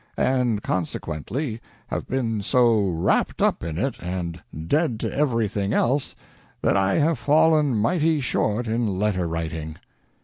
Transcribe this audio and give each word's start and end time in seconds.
and 0.17 0.63
consequently 0.63 1.61
have 1.85 2.07
been 2.07 2.41
so 2.41 2.79
wrapped 2.81 3.39
up 3.39 3.63
in 3.63 3.77
it 3.77 3.97
and 4.01 4.41
dead 4.67 4.99
to 4.99 5.13
everything 5.15 5.73
else 5.73 6.15
that 6.63 6.75
I 6.75 6.95
have 6.95 7.19
fallen 7.19 7.75
mighty 7.77 8.19
short 8.19 8.65
in 8.67 8.97
letter 8.97 9.27
writing." 9.27 9.75